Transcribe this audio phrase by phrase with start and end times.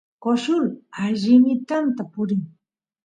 [0.23, 0.63] coshul
[1.03, 2.41] allimitanta purin